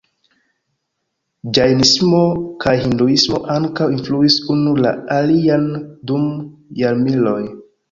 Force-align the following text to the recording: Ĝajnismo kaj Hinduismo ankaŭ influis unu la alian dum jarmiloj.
Ĝajnismo 1.57 2.21
kaj 2.65 2.73
Hinduismo 2.85 3.43
ankaŭ 3.57 3.89
influis 3.99 4.39
unu 4.57 4.75
la 4.81 4.97
alian 5.21 5.71
dum 6.11 6.27
jarmiloj. 6.85 7.41